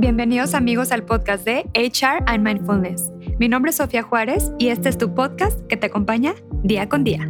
[0.00, 3.10] Bienvenidos amigos al podcast de HR and Mindfulness.
[3.40, 7.02] Mi nombre es Sofía Juárez y este es tu podcast que te acompaña día con
[7.02, 7.28] día.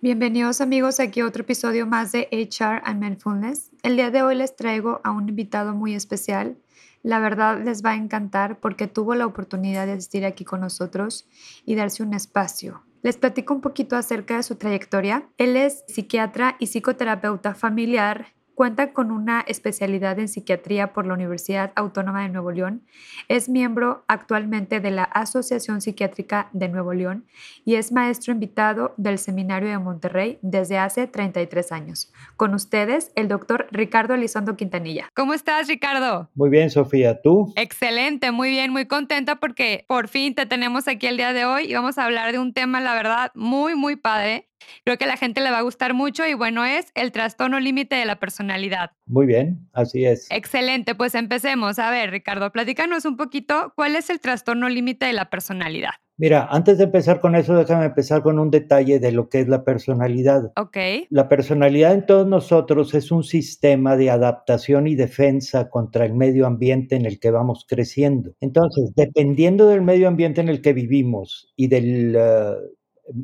[0.00, 3.70] Bienvenidos amigos aquí a otro episodio más de HR and Mindfulness.
[3.84, 6.56] El día de hoy les traigo a un invitado muy especial.
[7.04, 11.28] La verdad les va a encantar porque tuvo la oportunidad de asistir aquí con nosotros
[11.64, 12.82] y darse un espacio.
[13.02, 15.28] Les platico un poquito acerca de su trayectoria.
[15.36, 21.72] Él es psiquiatra y psicoterapeuta familiar Cuenta con una especialidad en psiquiatría por la Universidad
[21.74, 22.82] Autónoma de Nuevo León.
[23.28, 27.24] Es miembro actualmente de la Asociación Psiquiátrica de Nuevo León
[27.64, 32.12] y es maestro invitado del Seminario de Monterrey desde hace 33 años.
[32.36, 35.08] Con ustedes, el doctor Ricardo Elizondo Quintanilla.
[35.14, 36.30] ¿Cómo estás, Ricardo?
[36.34, 37.20] Muy bien, Sofía.
[37.22, 37.52] ¿Tú?
[37.56, 41.70] Excelente, muy bien, muy contenta porque por fin te tenemos aquí el día de hoy
[41.70, 44.51] y vamos a hablar de un tema, la verdad, muy, muy padre
[44.84, 47.60] Creo que a la gente le va a gustar mucho y bueno, es el trastorno
[47.60, 48.90] límite de la personalidad.
[49.06, 50.26] Muy bien, así es.
[50.30, 51.78] Excelente, pues empecemos.
[51.78, 55.92] A ver, Ricardo, platícanos un poquito cuál es el trastorno límite de la personalidad.
[56.18, 59.48] Mira, antes de empezar con eso, déjame empezar con un detalle de lo que es
[59.48, 60.52] la personalidad.
[60.56, 60.76] Ok.
[61.08, 66.46] La personalidad en todos nosotros es un sistema de adaptación y defensa contra el medio
[66.46, 68.34] ambiente en el que vamos creciendo.
[68.40, 72.54] Entonces, dependiendo del medio ambiente en el que vivimos y del, eh,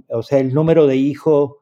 [0.09, 1.53] o sea, el número de hijos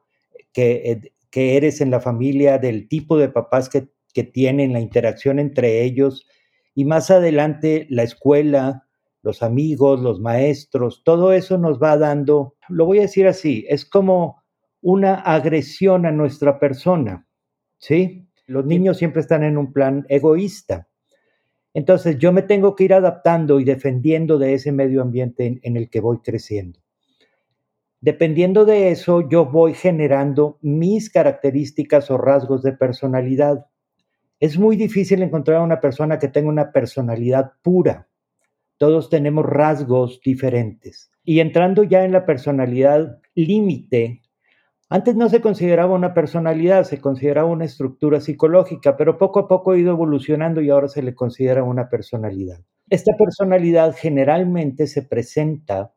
[0.53, 5.39] que, que, eres en la familia, del tipo de papás que, que tienen, la interacción
[5.39, 6.27] entre ellos,
[6.73, 8.87] y más adelante la escuela,
[9.23, 13.85] los amigos, los maestros, todo eso nos va dando, lo voy a decir así, es
[13.85, 14.41] como
[14.81, 17.27] una agresión a nuestra persona,
[17.77, 18.27] ¿sí?
[18.45, 20.87] Los niños siempre están en un plan egoísta.
[21.73, 25.89] Entonces yo me tengo que ir adaptando y defendiendo de ese medio ambiente en el
[25.89, 26.79] que voy creciendo.
[28.07, 33.65] Dependiendo de eso, yo voy generando mis características o rasgos de personalidad.
[34.39, 38.07] Es muy difícil encontrar a una persona que tenga una personalidad pura.
[38.77, 41.11] Todos tenemos rasgos diferentes.
[41.25, 44.21] Y entrando ya en la personalidad límite,
[44.87, 49.71] antes no se consideraba una personalidad, se consideraba una estructura psicológica, pero poco a poco
[49.71, 52.61] ha ido evolucionando y ahora se le considera una personalidad.
[52.89, 55.91] Esta personalidad generalmente se presenta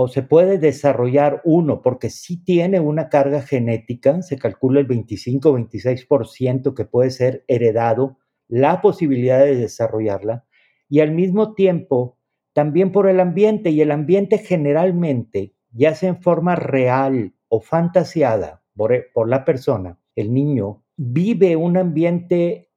[0.00, 5.50] o se puede desarrollar uno, porque sí tiene una carga genética, se calcula el 25
[5.50, 8.16] o 26% que puede ser heredado,
[8.46, 10.44] la posibilidad de desarrollarla,
[10.88, 12.16] y al mismo tiempo
[12.52, 18.62] también por el ambiente, y el ambiente generalmente, ya sea en forma real o fantasiada
[18.76, 22.67] por, por la persona, el niño, vive un ambiente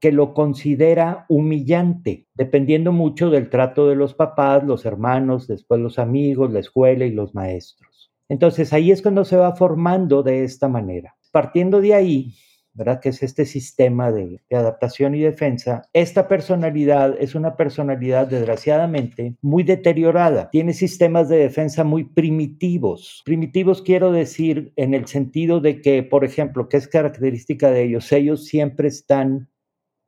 [0.00, 5.98] que lo considera humillante, dependiendo mucho del trato de los papás, los hermanos, después los
[5.98, 8.10] amigos, la escuela y los maestros.
[8.28, 11.16] Entonces ahí es cuando se va formando de esta manera.
[11.32, 12.34] Partiendo de ahí,
[12.72, 13.00] ¿verdad?
[13.00, 15.82] Que es este sistema de, adaptación y defensa.
[15.92, 20.48] Esta personalidad es una personalidad desgraciadamente muy deteriorada.
[20.50, 23.22] Tiene sistemas de defensa muy primitivos.
[23.24, 28.10] Primitivos quiero decir en el sentido de que, por ejemplo, ¿qué es característica de ellos?
[28.12, 29.48] Ellos siempre están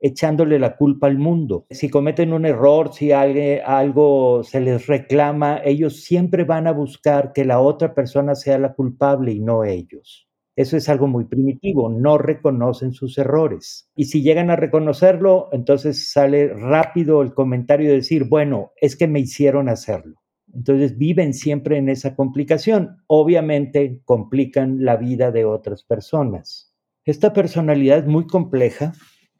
[0.03, 1.65] echándole la culpa al mundo.
[1.69, 7.45] Si cometen un error, si algo se les reclama, ellos siempre van a buscar que
[7.45, 10.27] la otra persona sea la culpable y no ellos.
[10.57, 13.89] Eso es algo muy primitivo, no reconocen sus errores.
[13.95, 19.07] Y si llegan a reconocerlo, entonces sale rápido el comentario de decir, bueno, es que
[19.07, 20.21] me hicieron hacerlo.
[20.53, 22.97] Entonces viven siempre en esa complicación.
[23.07, 26.75] Obviamente complican la vida de otras personas.
[27.05, 28.93] Esta personalidad es muy compleja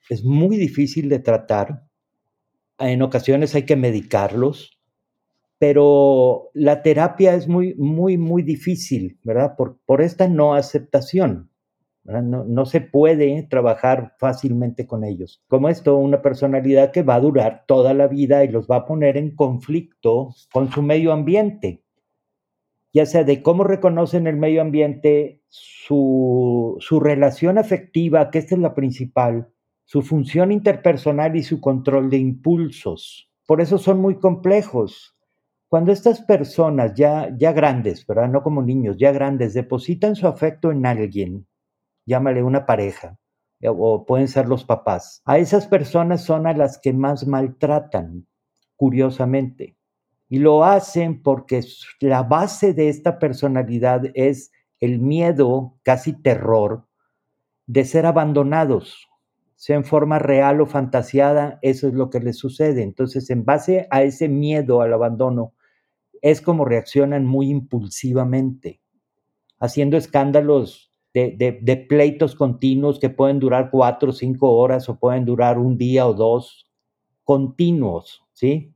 [0.10, 1.84] es muy difícil de tratar.
[2.80, 4.80] En ocasiones hay que medicarlos,
[5.60, 9.56] pero la terapia es muy, muy, muy difícil, ¿verdad?
[9.56, 11.50] Por, por esta no aceptación.
[12.04, 15.42] No, no, se puede trabajar fácilmente con ellos.
[15.48, 18.86] Como esto, una personalidad que va a durar toda la vida y los va a
[18.86, 21.82] poner en conflicto con su medio ambiente,
[22.92, 28.62] ya sea de cómo reconocen el medio ambiente, su, su relación afectiva, que esta es
[28.62, 29.53] la principal,
[29.86, 33.30] su función interpersonal y su control de impulsos.
[33.46, 35.16] Por eso son muy complejos.
[35.68, 38.30] Cuando estas personas ya, ya grandes, ¿verdad?
[38.30, 41.48] No como niños, ya grandes, depositan su afecto en alguien,
[42.06, 43.18] llámale una pareja,
[43.60, 48.28] eh, o pueden ser los papás, a esas personas son a las que más maltratan,
[48.76, 49.78] curiosamente.
[50.30, 51.62] Y lo hacen porque
[52.00, 56.88] la base de esta personalidad es el miedo, casi terror,
[57.66, 59.08] de ser abandonados,
[59.64, 62.84] sea en forma real o fantasiada, eso es lo que les sucede.
[62.84, 65.54] Entonces, en base a ese miedo al abandono,
[66.22, 68.82] es como reaccionan muy impulsivamente.
[69.62, 75.58] haciendo escándalos de, pleitos continuos que pueden durar cuatro o cinco horas o pueden durar
[75.58, 76.70] un día o dos
[77.24, 78.76] continuos, ¿sí?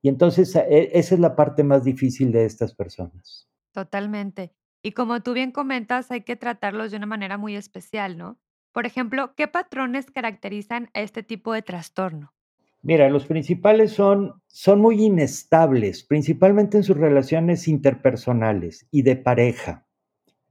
[0.00, 3.46] Y entonces e, esa es la parte más difícil de estas personas.
[3.72, 4.54] Totalmente.
[4.82, 8.38] Y como tú bien comentas, hay que tratarlos de una manera muy especial, ¿no?
[8.72, 12.32] Por ejemplo, ¿qué patrones caracterizan a este tipo de trastorno?
[12.80, 19.86] Mira, los principales son, son muy inestables, principalmente en sus relaciones interpersonales y de pareja.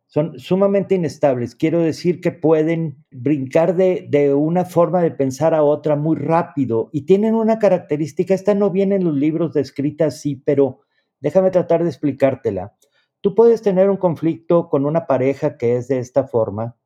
[0.05, 1.55] Son sumamente inestables.
[1.55, 6.89] Quiero decir que pueden brincar de, de, una forma de pensar a otra muy rápido
[6.93, 10.81] y tienen una característica, esta no viene en los libros descrita así, pero
[11.19, 12.75] déjame tratar de explicártela.
[13.21, 16.77] Tú puedes tener un conflicto con una pareja que es de esta forma,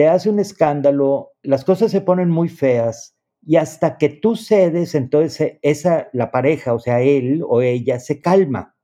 [0.00, 4.94] te hace un escándalo, las cosas se ponen muy feas y hasta que tú cedes,
[4.94, 8.74] entonces esa la pareja, o sea, él o ella se calma.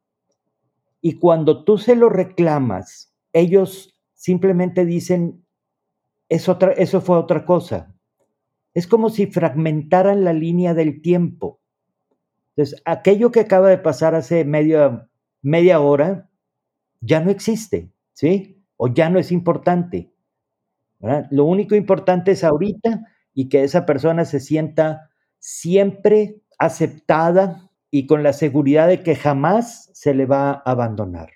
[1.01, 5.43] Y cuando tú se lo reclamas, ellos simplemente dicen
[6.29, 7.97] es otra, eso fue otra cosa.
[8.75, 11.63] Es como si fragmentaran la línea del tiempo.
[12.55, 15.09] Entonces, aquello que acaba de pasar hace media,
[15.41, 16.29] media hora,
[17.01, 18.63] ya no existe, ¿sí?
[18.77, 20.13] O ya no es importante.
[21.31, 28.23] Lo único importante es ahorita y que esa persona se sienta siempre aceptada y con
[28.23, 31.31] la seguridad de que jamás se le va a abandonar.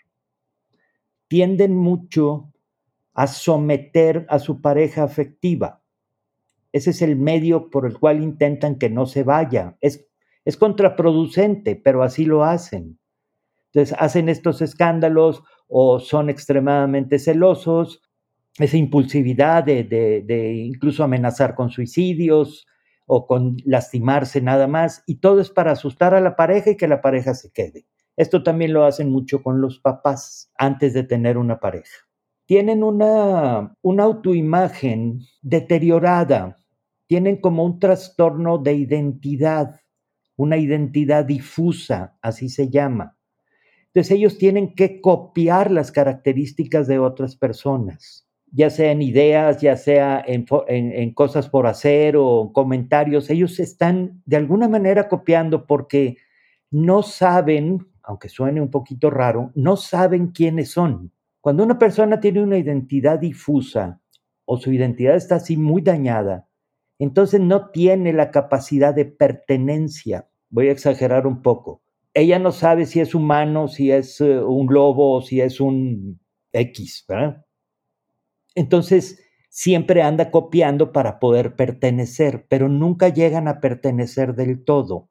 [1.29, 2.53] Tienden mucho
[3.15, 5.83] a someter a su pareja afectiva.
[6.73, 9.77] Ese es el medio por el cual intentan que no se vaya.
[9.81, 10.07] Es,
[10.45, 12.99] es contraproducente, pero así lo hacen.
[13.73, 18.03] Entonces hacen estos escándalos o son extremadamente celosos,
[18.59, 22.67] esa impulsividad de, incluso amenazar con suicidios
[23.07, 26.89] o con lastimarse nada más, y todo es para asustar a la pareja y que
[26.89, 27.87] la pareja se quede.
[28.17, 31.97] Esto también lo hacen mucho con los papás antes de tener una pareja.
[32.47, 36.57] Tienen una, una autoimagen deteriorada,
[37.07, 39.81] tienen como un trastorno de identidad,
[40.37, 43.17] una identidad difusa, así se llama.
[43.87, 49.77] Entonces ellos tienen que copiar las características de otras personas, ya sea en ideas, ya
[49.77, 53.31] sea en, cosas por hacer o comentarios.
[53.31, 56.17] Ellos están de alguna manera copiando porque
[56.71, 61.13] no saben, aunque suene un poquito raro, no saben quiénes son.
[61.41, 64.01] Cuando una persona tiene una identidad difusa
[64.45, 66.49] o su identidad está así muy dañada,
[66.99, 70.29] entonces no tiene la capacidad de pertenencia.
[70.51, 71.83] Voy a exagerar un poco
[72.15, 76.21] ella no sabe si es humano, si es eh, un lobo si es un
[76.53, 77.45] X, ¿verdad?
[78.55, 85.09] Entonces, siempre anda copiando para poder pertenecer, pero nunca llegan a pertenecer del todo,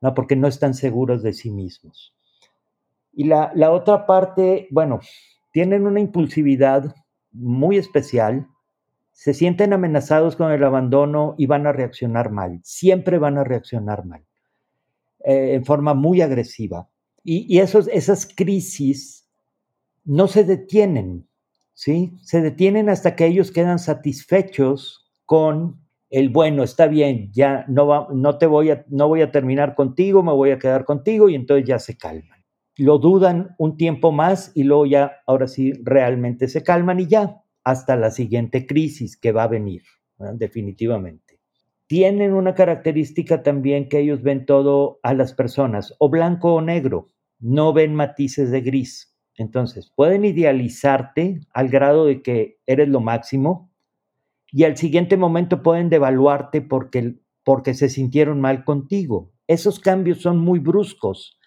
[0.00, 0.14] ¿no?
[0.14, 2.14] porque no están seguros de sí mismos.
[3.12, 5.00] Y la, la otra parte, bueno,
[5.52, 6.94] tienen una impulsividad
[7.32, 8.46] muy especial,
[9.12, 14.04] se sienten amenazados con el abandono y van a reaccionar mal, siempre van a reaccionar
[14.04, 14.24] mal.
[15.28, 16.88] Eh, en forma muy agresiva.
[17.22, 19.28] Y, esos, esas crisis
[20.06, 21.27] no se detienen,
[21.78, 22.18] ¿sí?
[22.22, 25.80] Se detienen hasta que ellos quedan satisfechos con
[26.10, 29.76] el bueno, está bien, ya no, va, no te voy a, no voy a terminar
[29.76, 32.44] contigo, me voy a quedar contigo y entonces ya se calman.
[32.76, 37.42] Lo dudan un tiempo más y luego ya, ahora sí, realmente se calman y ya,
[37.62, 39.82] hasta la siguiente crisis que va a venir,
[40.34, 41.38] definitivamente
[41.86, 47.08] tienen una característica también que ellos ven todo a las personas, o blanco o negro,
[47.40, 49.07] no ven matices de gris.
[49.38, 53.70] Entonces, pueden idealizarte al grado de que eres lo máximo
[54.50, 59.32] y al siguiente momento pueden devaluarte porque, porque se sintieron mal contigo.
[59.46, 61.38] Esos cambios son muy bruscos,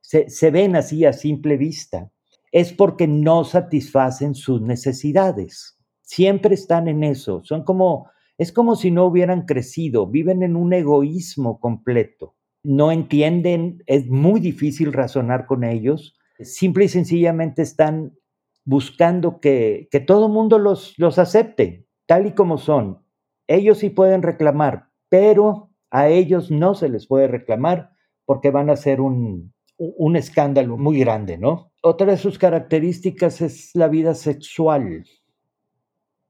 [0.00, 2.10] se, se ven así a simple vista.
[2.52, 5.78] Es porque no satisfacen sus necesidades.
[6.02, 7.42] Siempre están en eso.
[7.44, 12.36] Son como es como si no hubieran crecido, viven en un egoísmo completo.
[12.62, 16.18] No entienden, es muy difícil razonar con ellos.
[16.42, 18.16] Simple y sencillamente están
[18.64, 23.04] buscando que, que todo el mundo los, los acepte tal y como son.
[23.46, 27.90] Ellos sí pueden reclamar, pero a ellos no se les puede reclamar
[28.24, 31.72] porque van a ser un, un escándalo muy grande, ¿no?
[31.82, 35.04] Otra de sus características es la vida sexual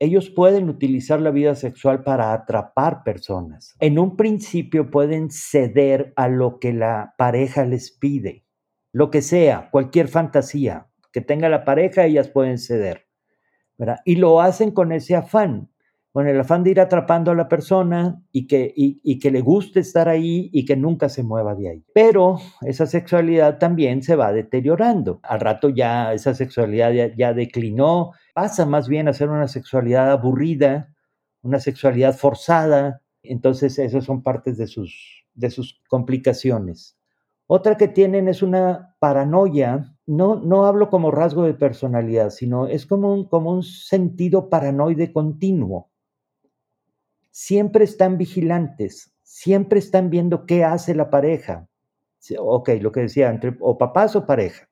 [0.02, 3.76] ellos pueden utilizar la vida sexual para atrapar personas.
[3.80, 8.46] En un principio pueden ceder a lo que la pareja les pide,
[8.92, 13.06] lo que sea, cualquier fantasía que tenga la pareja, ellas pueden ceder.
[14.04, 15.70] Y lo hacen con ese afán.
[16.12, 19.78] con el afán de ir atrapando a la persona y que, y, que le guste
[19.78, 21.84] estar ahí y que nunca se mueva de ahí.
[21.94, 25.20] Pero esa sexualidad también se va deteriorando.
[25.22, 30.92] Al rato ya esa sexualidad ya, declinó, pasa más bien a ser una sexualidad aburrida,
[31.42, 33.02] una sexualidad forzada.
[33.22, 36.99] Entonces, esas son partes de sus, de sus complicaciones.
[37.52, 42.86] Otra que tienen es una paranoia, no, no hablo como rasgo de personalidad, sino es
[42.86, 45.90] como un, como un sentido paranoide continuo
[47.30, 51.68] siempre están vigilantes, siempre están viendo qué hace la pareja.
[52.38, 54.68] Ok, lo que decía, entre o papás o pareja,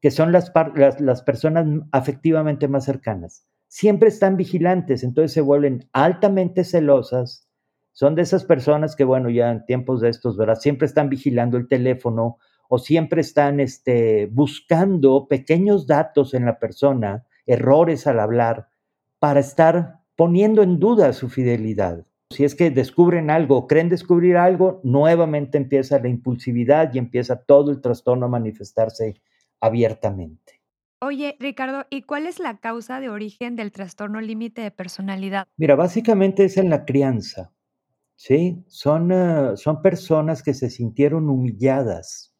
[0.00, 0.52] que son las,
[1.00, 3.46] las, personas afectivamente más cercanas.
[3.66, 7.47] Siempre están vigilantes, entonces se vuelven altamente celosas.
[7.98, 10.54] Son de esas personas que, bueno, ya en tiempos de estos, ¿verdad?
[10.54, 12.38] Siempre están vigilando el teléfono
[12.68, 18.68] o siempre están este, buscando pequeños datos en la persona, errores al hablar,
[19.18, 22.06] para estar poniendo en duda su fidelidad.
[22.30, 27.72] Si es que descubren algo, creen descubrir algo, nuevamente empieza la impulsividad y empieza todo
[27.72, 29.20] el trastorno a manifestarse
[29.60, 30.60] abiertamente.
[31.00, 35.48] Oye, Ricardo, ¿y cuál es la causa de origen del trastorno límite de personalidad?
[35.56, 37.50] Mira, básicamente es en la crianza.
[38.18, 38.64] ¿Sí?
[38.66, 42.34] Son, eh, son personas que se sintieron humilladas,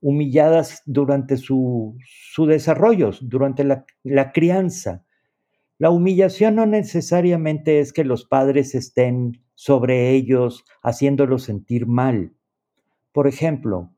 [0.00, 5.04] humilladas durante su, su desarrollo, durante la, la crianza.
[5.78, 12.34] La humillación no necesariamente es que los padres estén sobre ellos haciéndolos sentir mal.
[13.12, 13.94] Por ejemplo,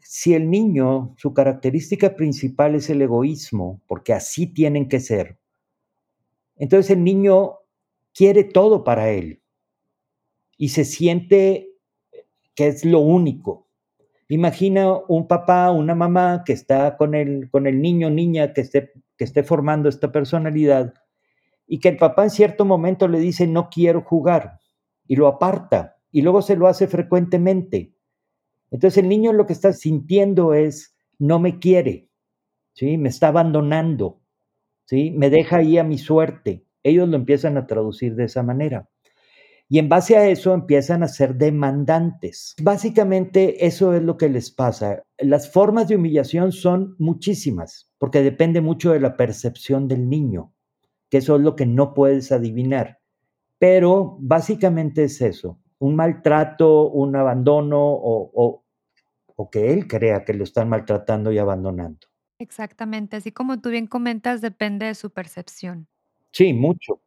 [0.00, 5.38] si el niño, su característica principal es el egoísmo, porque así tienen que ser,
[6.56, 7.54] entonces el niño
[8.12, 9.40] quiere todo para él
[10.60, 11.70] y se siente
[12.54, 13.66] que es lo único.
[14.28, 18.92] Imagina un papá, una mamá que está con el, con el niño, niña que esté,
[19.16, 20.92] que esté formando esta personalidad
[21.66, 24.58] y que el papá en cierto momento le dice no quiero jugar
[25.06, 27.94] y lo aparta y luego se lo hace frecuentemente.
[28.70, 32.10] Entonces el niño lo que está sintiendo es no me quiere,
[32.74, 32.98] ¿sí?
[32.98, 34.20] Me está abandonando,
[34.84, 35.10] ¿sí?
[35.10, 36.66] Me deja ahí a mi suerte.
[36.82, 38.90] Ellos lo empiezan a traducir de esa manera.
[39.72, 42.56] Y en base a eso empiezan a ser demandantes.
[42.60, 45.04] Básicamente eso es lo que les pasa.
[45.16, 50.52] Las formas de humillación son muchísimas, porque depende mucho de la percepción del niño,
[51.08, 52.98] que eso es lo que no puedes adivinar.
[53.58, 58.64] Pero básicamente es eso, un maltrato, un abandono o,
[59.36, 62.08] o que él crea que lo están maltratando y abandonando.
[62.40, 65.86] Exactamente, así como tú bien comentas, depende de su percepción.
[66.32, 67.00] Sí, mucho.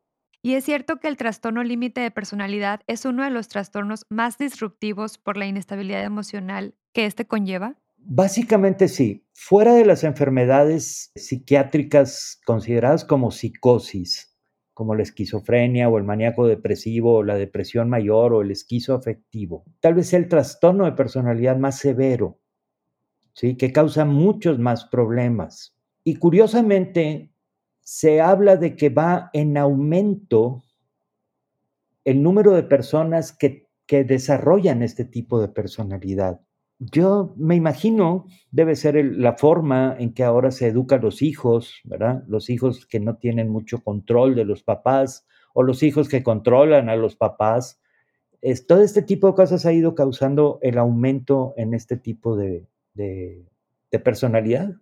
[0.45, 4.38] Y es cierto que el trastorno límite de personalidad es uno de los trastornos más
[4.38, 7.77] disruptivos por la inestabilidad emocional que este conlleva.
[7.95, 9.25] Básicamente sí.
[9.31, 14.38] Fuera de las enfermedades psiquiátricas consideradas como psicosis,
[14.73, 19.93] como la esquizofrenia o el maníaco depresivo o la depresión mayor o el esquizoafectivo, tal
[19.93, 22.41] vez el trastorno de personalidad más severo,
[23.33, 23.55] ¿sí?
[23.55, 25.77] que causa muchos más problemas.
[26.03, 27.32] Y curiosamente,
[27.83, 30.63] se habla de que va en aumento
[32.05, 36.41] el número de personas que, desarrollan este tipo de personalidad.
[36.79, 42.23] Yo me imagino, debe ser la forma en que ahora se educan los hijos, ¿verdad?
[42.27, 46.89] Los hijos que no tienen mucho control de los papás o los hijos que controlan
[46.89, 47.79] a los papás.
[48.41, 52.65] Es, todo este tipo de cosas ha ido causando el aumento en este tipo de
[54.03, 54.73] personalidad.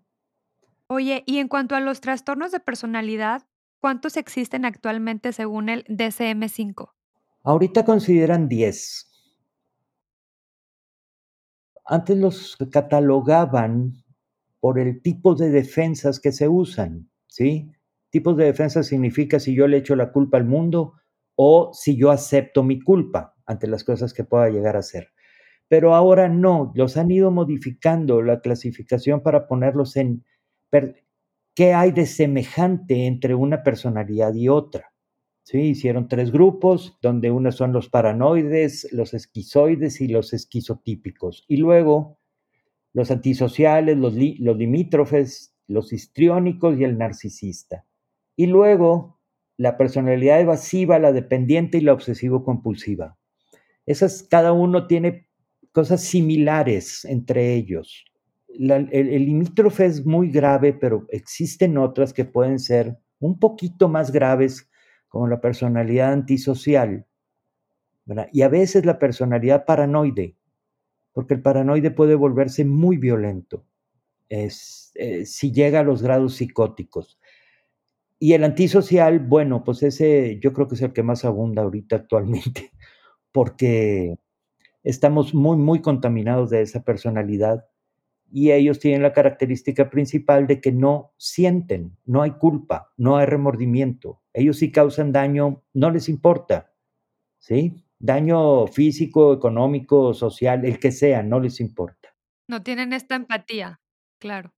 [0.93, 3.43] Oye, y en cuanto a los trastornos de personalidad,
[3.79, 6.89] ¿cuántos existen actualmente según el DCM5?
[7.43, 9.09] Ahorita consideran 10.
[11.85, 14.03] Antes los catalogaban
[14.59, 17.71] por el tipo de defensas que se usan, ¿sí?
[18.09, 20.95] Tipos de defensa significa si yo le echo la culpa al mundo
[21.35, 25.13] o si yo acepto mi culpa ante las cosas que pueda llegar a ser.
[25.69, 30.25] Pero ahora no, los han ido modificando la clasificación para ponerlos en
[31.53, 34.93] ¿Qué hay de semejante entre una personalidad y otra?
[35.43, 35.59] ¿Sí?
[35.59, 41.43] Hicieron tres grupos, donde uno son los paranoides, los esquizoides y los esquizotípicos.
[41.47, 42.19] Y luego
[42.93, 47.85] los antisociales, los, los limítrofes, los histriónicos y el narcisista.
[48.35, 49.19] Y luego
[49.57, 53.17] la personalidad evasiva, la dependiente y la obsesivo-compulsiva.
[53.85, 55.27] Esas, cada uno tiene
[55.73, 58.05] cosas similares entre ellos
[58.59, 64.69] el, limítrofe es muy grave, pero existen otras que pueden ser un poquito más graves,
[65.07, 67.05] como la personalidad antisocial,
[68.31, 70.35] y a veces la personalidad paranoide,
[71.13, 73.65] porque el paranoide puede volverse muy violento
[74.31, 77.19] es, eh, si llega a los grados psicóticos.
[78.17, 81.97] Y el antisocial, bueno, pues ese yo creo que es el que más abunda ahorita
[81.97, 82.71] actualmente,
[83.31, 84.17] porque
[84.83, 87.65] estamos muy, muy contaminados de esa personalidad
[88.31, 93.25] y ellos tienen la característica principal de que no sienten, no hay culpa, no hay
[93.25, 94.21] remordimiento.
[94.33, 96.71] Ellos sí causan daño, no les importa,
[97.39, 97.83] ¿sí?
[97.99, 102.15] Daño físico, económico, social, el que sea, no les importa.
[102.47, 103.81] No tienen esta empatía,
[104.17, 104.53] claro.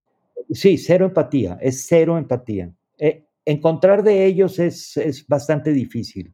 [0.51, 2.71] Sí, cero empatía, es cero empatía.
[2.99, 6.33] Eh, encontrar de ellos es, es bastante difícil,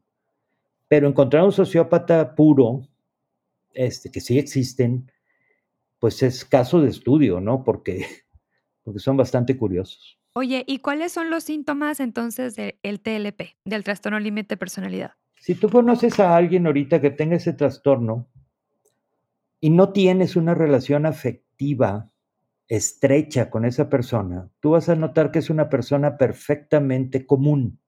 [0.89, 2.81] pero encontrar un sociópata puro,
[3.74, 5.10] este, que sí existen,
[5.99, 7.63] pues es caso de estudio, ¿no?
[7.63, 8.05] Porque,
[8.83, 10.17] porque son bastante curiosos.
[10.33, 15.13] Oye, ¿y cuáles son los síntomas entonces del TLP, del trastorno límite de personalidad?
[15.37, 18.29] Si tú conoces a alguien ahorita que tenga ese trastorno
[19.59, 22.11] y no tienes una relación afectiva
[22.67, 27.79] estrecha con esa persona, tú vas a notar que es una persona perfectamente común.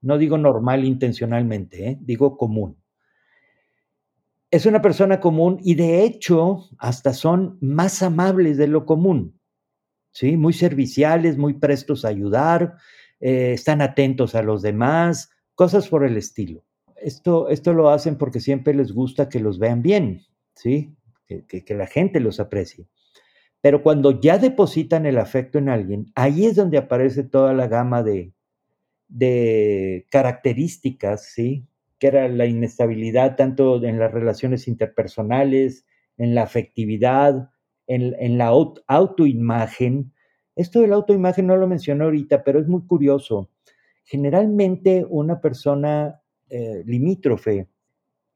[0.00, 1.98] No digo normal intencionalmente, ¿eh?
[2.00, 2.80] digo común
[4.50, 9.38] es una persona común y de hecho hasta son más amables de lo común,
[10.12, 10.36] ¿sí?
[10.36, 12.76] Muy serviciales, muy prestos a ayudar,
[13.20, 16.64] eh, están atentos a los demás, cosas por el estilo.
[16.96, 20.22] Esto, esto lo hacen porque siempre les gusta que los vean bien,
[20.54, 20.94] ¿sí?
[21.26, 22.88] Que, que la gente los aprecie.
[23.60, 28.02] Pero cuando ya depositan el afecto en alguien, ahí es donde aparece toda la gama
[28.02, 28.32] de,
[29.08, 31.66] de características, ¿sí?
[32.00, 37.50] Que era la inestabilidad tanto en las relaciones interpersonales, en la afectividad,
[37.86, 38.46] en, la
[38.86, 40.12] autoimagen.
[40.56, 43.50] Esto de la autoimagen no lo mencioné ahorita, pero es muy curioso.
[44.04, 47.68] Generalmente una persona eh, limítrofe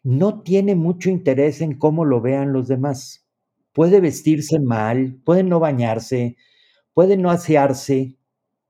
[0.02, 3.26] no tiene mucho interés en cómo lo vean los demás.
[3.72, 6.36] Puede vestirse mal, puede no bañarse,
[6.92, 8.18] puede no asearse,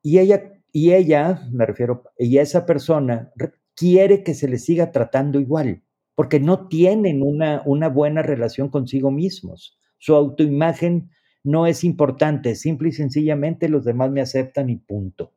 [0.03, 3.33] y ella, y ella, me refiero, y esa persona
[3.75, 5.83] quiere que se les siga tratando igual,
[6.15, 9.79] porque no tienen una, una buena relación consigo mismos.
[9.99, 11.11] Su autoimagen
[11.43, 15.33] no es importante, simple y sencillamente los demás me aceptan y punto.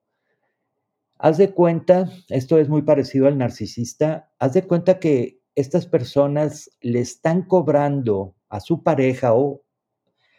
[1.19, 6.69] Haz de cuenta, esto es muy parecido al narcisista, haz de cuenta que estas personas
[6.81, 9.63] le están cobrando a su pareja o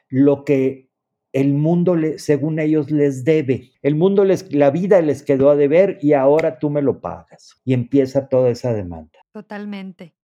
[0.08, 0.87] lo que
[1.32, 3.72] el mundo, le, según ellos, les debe.
[3.82, 7.60] El mundo, les, la vida les quedó a deber y ahora tú me lo pagas.
[7.64, 9.18] Y empieza toda esa demanda.
[9.32, 10.14] Totalmente.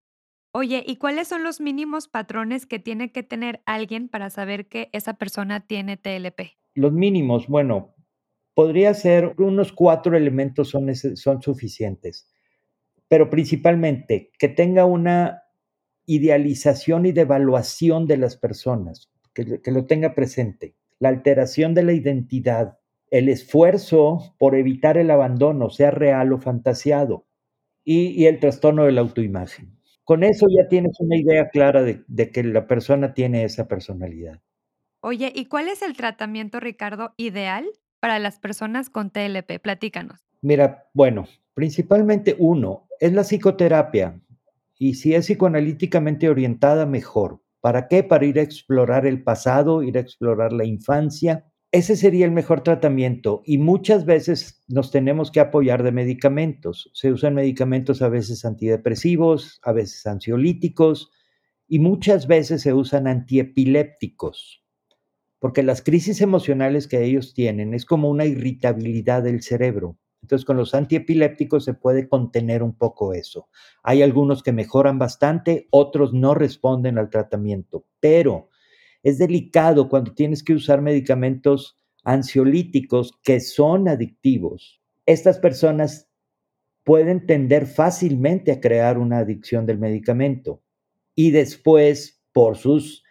[0.51, 4.89] Oye, ¿y cuáles son los mínimos patrones que tiene que tener alguien para saber que
[4.93, 6.57] esa persona tiene TLP?
[6.73, 7.93] Los mínimos, bueno,
[8.53, 12.33] podría ser unos cuatro elementos son, son suficientes,
[13.09, 15.43] pero principalmente que tenga una
[16.05, 21.93] idealización y devaluación de las personas, que, que lo tenga presente la alteración de la
[21.93, 22.77] identidad,
[23.11, 27.25] el esfuerzo por evitar el abandono, sea real o fantasiado,
[27.83, 29.79] y, el trastorno de la autoimagen.
[30.03, 34.41] Con eso ya tienes una idea clara de, de que la persona tiene esa personalidad.
[35.01, 37.65] Oye, ¿y cuál es el tratamiento, Ricardo, ideal
[37.99, 39.59] para las personas con TLP?
[39.61, 40.25] Platícanos.
[40.41, 44.19] Mira, bueno, principalmente uno, es la psicoterapia.
[44.77, 47.41] Y si es psicoanalíticamente orientada, mejor.
[47.65, 48.03] ¿Para qué?
[48.03, 51.51] Para ir a explorar el pasado, ir a explorar la infancia.
[51.71, 56.91] Ese sería el mejor tratamiento y muchas veces nos tenemos que apoyar de medicamentos.
[56.93, 61.09] Se usan medicamentos a veces antidepresivos, a veces ansiolíticos
[61.67, 64.63] y muchas veces se usan antiepilépticos,
[65.39, 69.97] porque las crisis emocionales que ellos tienen es como una irritabilidad del cerebro.
[70.25, 73.47] Entonces, con los antiepilépticos se puede contener un poco eso.
[73.83, 78.49] Hay algunos que mejoran bastante, otros no responden al tratamiento, pero
[79.03, 84.81] es delicado cuando tienes que usar medicamentos ansiolíticos que son adictivos.
[85.05, 86.09] Estas personas
[86.83, 90.63] pueden tender fácilmente a crear una adicción del medicamento
[91.13, 93.03] y después, por sus,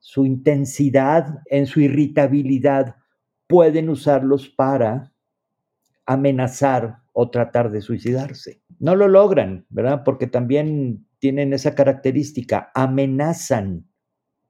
[0.00, 2.96] su intensidad, en su irritabilidad,
[3.46, 5.12] pueden usarlos para
[6.06, 8.62] amenazar o tratar de suicidarse.
[8.78, 10.02] No lo logran, ¿verdad?
[10.04, 13.88] Porque también tienen esa característica, amenazan,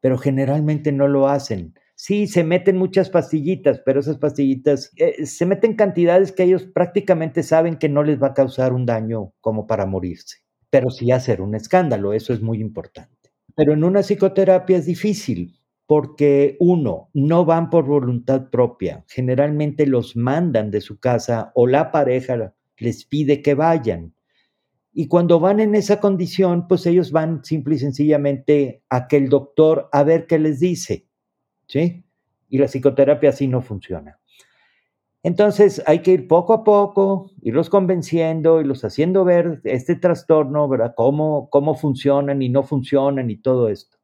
[0.00, 1.74] pero generalmente no lo hacen.
[1.94, 7.42] Sí, se meten muchas pastillitas, pero esas pastillitas eh, se meten cantidades que ellos prácticamente
[7.42, 10.38] saben que no les va a causar un daño como para morirse,
[10.68, 13.30] pero sí hacer un escándalo, eso es muy importante.
[13.54, 20.16] Pero en una psicoterapia es difícil, porque uno, no van por voluntad propia, generalmente los
[20.16, 24.12] mandan de su casa o la pareja les pide que vayan.
[24.92, 29.28] Y cuando van en esa condición, pues ellos van simple y sencillamente a que el
[29.28, 31.06] doctor a ver qué les dice,
[31.66, 32.04] ¿sí?
[32.48, 34.18] Y la psicoterapia así no funciona.
[35.22, 40.94] Entonces hay que ir poco a poco, irlos convenciendo, irlos haciendo ver este trastorno, ¿verdad?
[40.96, 43.95] Cómo, cómo funcionan y no funcionan y todo esto.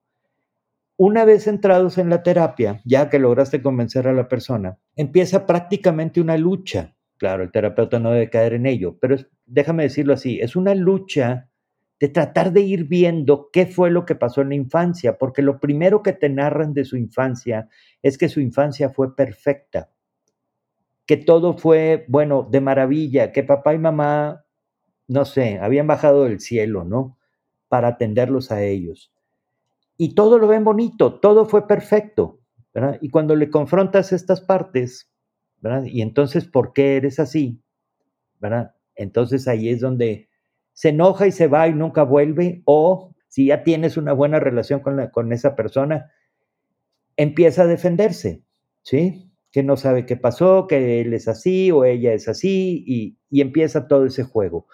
[0.97, 6.21] Una vez entrados en la terapia, ya que lograste convencer a la persona, empieza prácticamente
[6.21, 6.95] una lucha.
[7.19, 11.49] Claro, el terapeuta no debe caer en ello, pero déjame decirlo así, es una lucha
[12.01, 15.61] de tratar de ir viendo qué fue lo que pasó en la infancia, porque lo
[15.61, 17.69] primero que te narran de su infancia
[18.03, 19.91] es que su infancia fue perfecta
[21.07, 24.45] que todo fue, bueno, de maravilla, que papá y mamá,
[25.09, 27.19] no sé, habían bajado del cielo, ¿no?
[27.69, 29.12] Para atenderlos a ellos.
[29.97, 32.41] Y todo lo ven bonito, todo fue perfecto,
[32.73, 32.99] ¿verdad?
[33.01, 35.11] Y cuando le confrontas estas partes,
[35.61, 35.85] ¿verdad?
[35.85, 37.63] Y entonces, ¿por qué eres así?
[38.41, 38.75] ¿Verdad?
[38.97, 40.29] Entonces ahí es donde
[40.73, 44.81] se enoja y se va y nunca vuelve, o si ya tienes una buena relación
[44.81, 46.11] con, con esa persona,
[47.17, 48.43] empieza a defenderse,
[48.83, 49.33] ¿sí?
[49.53, 53.87] que no sabe qué pasó, que él es así o ella es así, y, empieza
[53.87, 54.67] todo ese juego.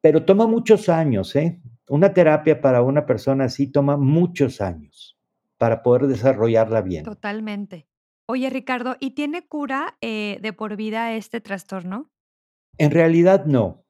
[0.00, 1.60] Pero toma muchos años, ¿eh?
[1.88, 5.18] Una terapia para una persona así toma muchos años
[5.58, 7.04] para poder desarrollarla bien.
[7.04, 7.86] Totalmente.
[8.26, 12.10] Oye, Ricardo, ¿y tiene cura eh, de por vida este trastorno?
[12.78, 13.84] En realidad no.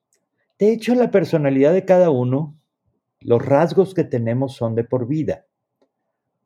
[0.59, 2.57] De hecho, la personalidad de cada uno,
[3.21, 5.47] los rasgos que tenemos son de por vida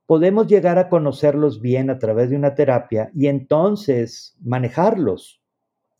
[0.06, 5.42] podemos llegar a conocerlos bien a través de una terapia y entonces manejarlos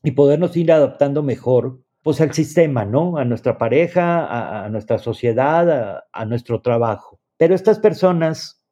[0.02, 3.16] y podernos ir adaptando mejor pues al sistema, ¿no?
[3.16, 7.18] A nuestra pareja, a, nuestra sociedad, a, nuestro trabajo.
[7.36, 8.62] Pero estas personas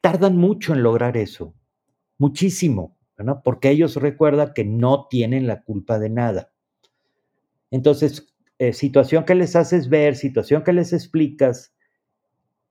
[0.00, 1.54] tardan mucho en lograr eso,
[2.16, 3.42] muchísimo, ¿no?
[3.42, 6.50] Porque ellos recuerdan que no tienen la culpa de nada.
[7.70, 11.74] Entonces, eh, situación que les haces ver, situación que les explicas,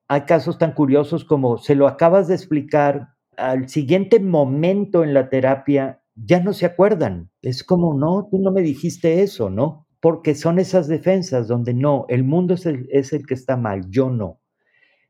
[0.07, 5.29] hay casos tan curiosos como se lo acabas de explicar, al siguiente momento en la
[5.29, 7.29] terapia ya no se acuerdan.
[7.43, 9.86] Es como, no, tú no me dijiste eso, ¿no?
[10.07, 14.39] Porque son esas defensas donde no, el mundo es el, que está mal, yo no.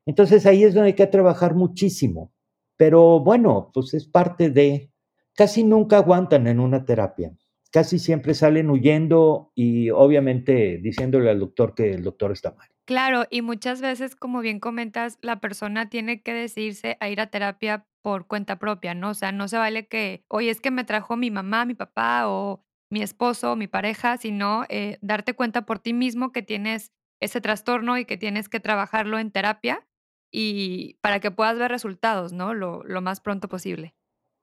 [0.08, 2.34] Entonces ahí es donde hay que trabajar muchísimo.
[2.78, 4.90] Pero bueno, pues es parte de,
[5.36, 7.32] casi nunca aguantan en una terapia.
[7.72, 12.68] Casi siempre salen huyendo y obviamente diciéndole al doctor que el doctor está mal.
[12.86, 17.28] Claro, y muchas veces, como bien comentas, la persona tiene que decidirse a ir a
[17.28, 19.12] terapia por cuenta propia, ¿no?
[19.12, 22.28] O sea, no se vale que, oye, es que me trajo mi mamá, mi papá
[22.28, 27.42] o mi esposo, mi pareja, sino eh, darte cuenta por ti mismo que tienes ese
[27.42, 29.88] trastorno y que tienes que trabajarlo en terapia
[30.32, 32.54] y para que puedas ver resultados, ¿no?
[32.54, 33.96] Lo, lo más pronto posible.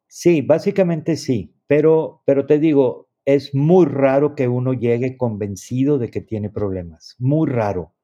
[0.09, 6.11] Sí, básicamente sí, pero, pero te digo, es muy raro que uno llegue convencido de
[6.11, 7.94] que tiene problemas, muy raro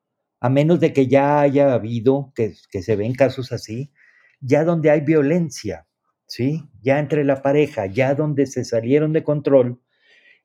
[0.41, 3.93] a menos de que ya haya habido, que, se ven casos así,
[4.41, 5.87] ya donde hay violencia,
[6.27, 6.65] ¿sí?
[6.83, 9.81] Ya entre la pareja, ya donde se salieron de control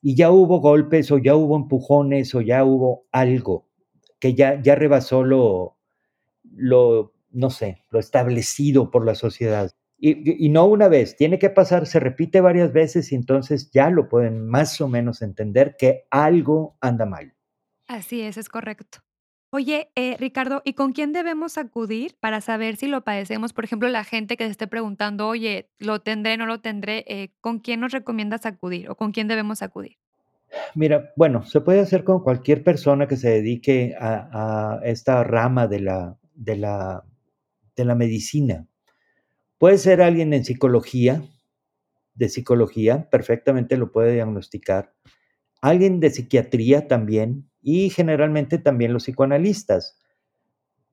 [0.08, 3.68] y ya hubo golpes o ya hubo empujones o ya hubo algo
[4.20, 5.80] que ya, ya rebasó lo,
[6.44, 9.72] lo, no sé, lo establecido por la sociedad.
[9.98, 13.90] Y, y, no una vez, tiene que pasar, se repite varias veces y entonces ya
[13.90, 17.34] lo pueden más o menos entender que algo anda mal.
[17.88, 19.00] Así es, es correcto.
[19.58, 23.54] Oye, eh, Ricardo, ¿y con quién debemos acudir para saber si lo padecemos?
[23.54, 27.06] Por ejemplo, la gente que se esté preguntando, oye, ¿lo tendré, no lo tendré?
[27.08, 29.96] Eh, ¿Con quién nos recomiendas acudir o con quién debemos acudir?
[30.74, 35.80] Mira, bueno, se puede hacer con cualquier persona que se dedique a, esta rama de
[35.80, 37.06] la, de, la,
[37.78, 38.68] de la medicina.
[39.58, 41.24] Puede ser alguien en psicología,
[42.14, 44.94] de psicología, perfectamente lo puede diagnosticar.
[45.62, 50.00] Alguien de psiquiatría también, y generalmente también los psicoanalistas.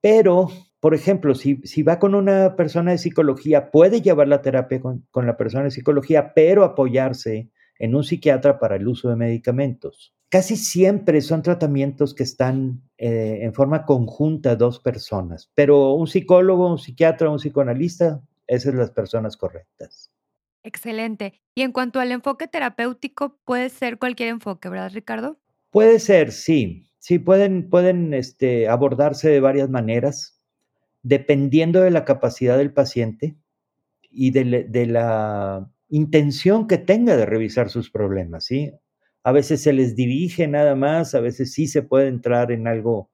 [0.00, 0.48] Pero,
[0.80, 5.06] por ejemplo, si, si va con una persona de psicología, puede llevar la terapia con,
[5.14, 10.14] la persona de psicología, pero apoyarse en un psiquiatra para el uso de medicamentos.
[10.30, 16.70] Casi siempre son tratamientos que están eh, en forma conjunta dos personas, pero un psicólogo,
[16.70, 20.10] un psiquiatra, un psicoanalista, esas son las personas correctas.
[20.62, 21.34] Excelente.
[21.54, 25.41] Y en cuanto al enfoque terapéutico, puede ser cualquier enfoque, ¿verdad, Ricardo?
[25.72, 26.86] Puede ser, sí.
[26.98, 30.38] Sí, pueden, pueden este, abordarse de varias maneras,
[31.02, 33.36] dependiendo de la capacidad del paciente
[34.10, 38.70] y de, la intención que tenga de revisar sus problemas, ¿sí?
[39.24, 43.10] A veces se les dirige nada más, a veces sí se puede entrar en algo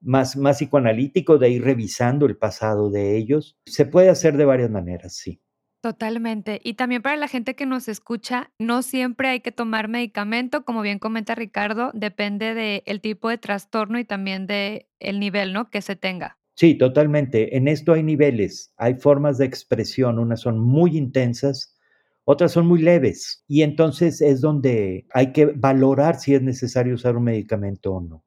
[0.00, 3.58] más, más psicoanalítico, de ir revisando el pasado de ellos.
[3.66, 5.40] Se puede hacer de varias maneras, sí.
[5.86, 6.60] Totalmente.
[6.64, 10.82] Y también para la gente que nos escucha, no siempre hay que tomar medicamento, como
[10.82, 15.70] bien comenta Ricardo, depende del tipo de trastorno y también del el nivel, ¿no?
[15.70, 16.38] Que se tenga.
[16.56, 17.56] Sí, totalmente.
[17.56, 21.78] En esto hay niveles, hay formas de expresión, unas son muy intensas,
[22.24, 27.16] otras son muy leves y entonces es donde hay que valorar si es necesario usar
[27.16, 28.25] un medicamento o no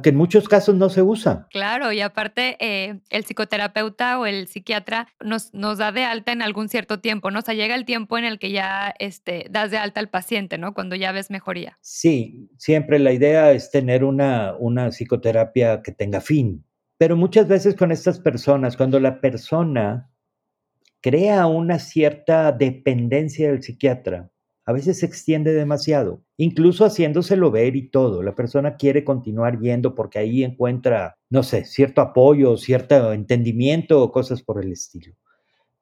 [0.00, 1.46] que en muchos casos no se usa.
[1.50, 6.40] Claro, y aparte eh, el psicoterapeuta o el psiquiatra nos, nos da de alta en
[6.40, 7.40] algún cierto tiempo, ¿no?
[7.40, 10.56] O sea, llega el tiempo en el que ya este, das de alta al paciente,
[10.56, 10.72] ¿no?
[10.72, 11.78] Cuando ya ves mejoría.
[11.80, 16.64] Sí, siempre la idea es tener una, una psicoterapia que tenga fin.
[16.96, 20.08] Pero muchas veces con estas personas, cuando la persona
[21.00, 24.31] crea una cierta dependencia del psiquiatra,
[24.64, 28.22] a veces se extiende demasiado, incluso haciéndoselo ver y todo.
[28.22, 34.12] La persona quiere continuar yendo porque ahí encuentra, no sé, cierto apoyo, cierto entendimiento o
[34.12, 35.14] cosas por el estilo.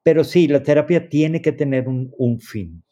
[0.03, 2.83] Pero sí, la terapia tiene que tener un, fin.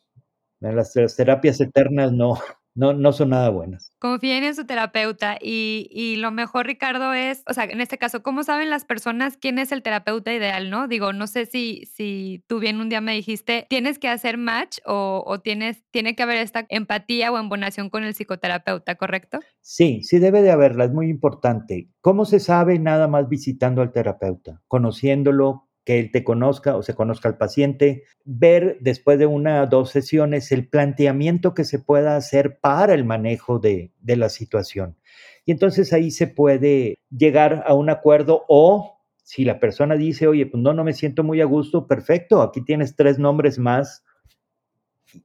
[0.59, 2.37] las terapias eternas no,
[2.79, 3.91] no, no son nada buenas.
[3.99, 8.23] Confíen en su terapeuta y, y, lo mejor, Ricardo, es, o sea, en este caso,
[8.23, 10.87] ¿cómo saben las personas quién es el terapeuta ideal, no?
[10.87, 14.77] Digo, no sé si, si tú bien un día me dijiste, tienes que hacer match
[14.85, 19.39] o, o tienes, tiene que haber esta empatía o embonación con el psicoterapeuta, ¿correcto?
[19.59, 21.89] Sí, sí debe de haberla, es muy importante.
[21.99, 24.61] ¿Cómo se sabe nada más visitando al terapeuta?
[24.69, 29.65] Conociéndolo, que él te conozca o se conozca al paciente, ver después de una o
[29.65, 34.97] dos sesiones el planteamiento que se pueda hacer para el manejo de, de la situación.
[35.45, 40.45] Y entonces ahí se puede llegar a un acuerdo o si la persona dice, oye,
[40.45, 44.05] pues no, no me siento muy a gusto, perfecto, aquí tienes tres nombres más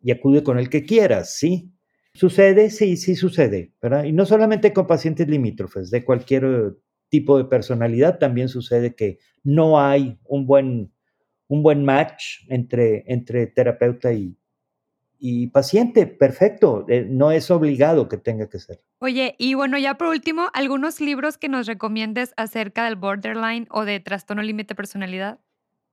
[0.02, 1.74] y acude con el que quieras, ¿sí?
[2.14, 2.70] ¿Sucede?
[2.70, 4.04] Sí, sí sucede, ¿verdad?
[4.04, 6.74] Y no solamente con pacientes limítrofes, de cualquier
[7.14, 10.92] tipo de personalidad, también sucede que no hay un buen,
[11.46, 14.36] un buen match entre, entre terapeuta y,
[15.20, 18.82] y paciente, perfecto, eh, no es obligado que tenga que ser.
[18.98, 23.84] Oye, y bueno, ya por último, ¿algunos libros que nos recomiendes acerca del borderline o
[23.84, 25.38] de trastorno límite personalidad?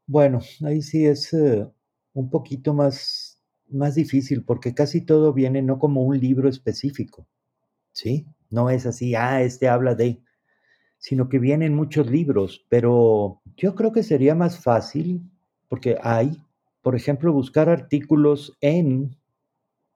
[0.07, 1.67] Bueno, ahí sí es eh,
[2.13, 7.27] un poquito más, más difícil porque casi todo viene no como un libro específico,
[7.91, 8.25] ¿sí?
[8.49, 10.19] No es así, ah, este habla de,
[11.02, 15.32] sino que vienen muchos libros, pero yo creo que sería más fácil,
[15.68, 16.38] porque hay,
[16.84, 19.18] por ejemplo, buscar artículos en,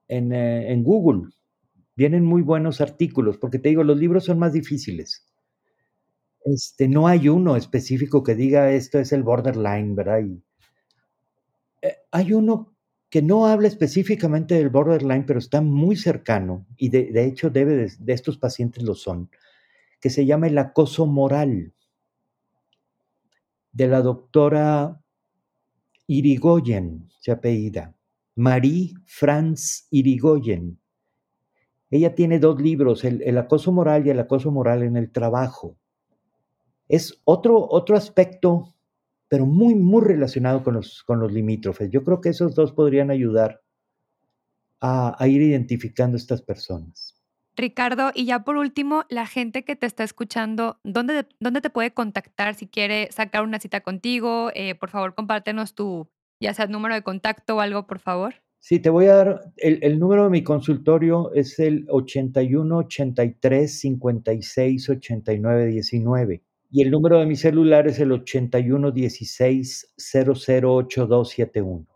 [0.08, 1.30] en, eh, en Google.
[1.94, 5.24] Vienen muy buenos artículos, porque te digo, los libros son más difíciles.
[6.44, 10.26] Este, no hay uno específico que diga esto es el borderline, ¿verdad?
[11.82, 12.74] Eh, hay uno
[13.08, 17.76] que no habla específicamente del borderline, pero está muy cercano, y de, de hecho debe
[17.76, 19.30] de, de, estos pacientes lo son,
[20.00, 21.74] que se llama El acoso moral,
[23.76, 25.02] de la doctora
[26.06, 27.94] Irigoyen, se apellida,
[28.34, 30.80] Marie Franz Irigoyen.
[31.90, 35.76] Ella tiene dos libros, el, acoso moral y el acoso moral en el trabajo.
[36.88, 38.74] Es otro, otro aspecto,
[39.28, 41.90] pero muy, muy relacionado con los, con los limítrofes.
[41.90, 43.62] Yo creo que esos dos podrían ayudar
[44.80, 47.15] a, a ir identificando estas personas.
[47.56, 51.92] Ricardo, y ya por último, la gente que te está escuchando, ¿dónde, dónde te puede
[51.92, 54.50] contactar si quiere sacar una cita contigo?
[54.54, 56.08] Eh, por favor, compártenos tu,
[56.40, 58.34] ya sea número de contacto o algo, por favor.
[58.58, 63.80] Sí, te voy a dar, el, el número de mi consultorio es el 81 83
[63.80, 71.86] 56 89 19 y el número de mi celular es el 81 16 008271.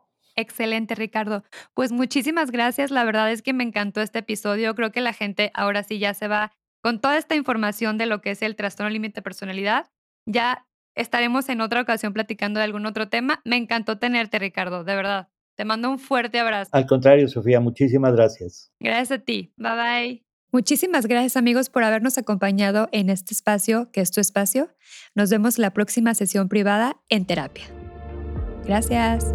[0.41, 1.45] Excelente, Ricardo.
[1.75, 2.91] Pues muchísimas gracias.
[2.91, 4.75] La verdad es que me encantó este episodio.
[4.75, 8.21] Creo que la gente ahora sí ya se va con toda esta información de lo
[8.21, 9.91] que es el trastorno límite personalidad.
[10.27, 13.41] Ya estaremos en otra ocasión platicando de algún otro tema.
[13.45, 15.29] Me encantó tenerte, Ricardo, de verdad.
[15.57, 16.71] Te mando un fuerte abrazo.
[16.73, 18.73] Al contrario, Sofía, muchísimas gracias.
[18.81, 19.53] Gracias a ti.
[19.57, 20.25] Bye bye.
[20.53, 24.75] Muchísimas gracias amigos por habernos acompañado en este espacio que es tu espacio.
[25.15, 27.65] Nos vemos la próxima sesión privada en terapia.
[28.65, 29.27] Gracias.